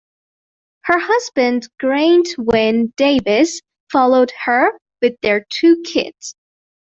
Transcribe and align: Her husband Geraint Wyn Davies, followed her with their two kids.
Her 0.85 0.97
husband 0.97 1.67
Geraint 1.79 2.29
Wyn 2.35 2.91
Davies, 2.97 3.61
followed 3.91 4.33
her 4.45 4.71
with 4.99 5.15
their 5.21 5.45
two 5.51 5.83
kids. 5.85 6.35